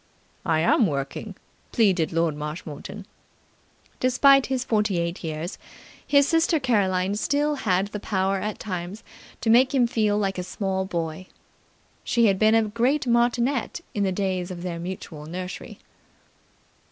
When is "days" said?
14.11-14.49